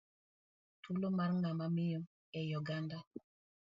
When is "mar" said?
1.17-1.31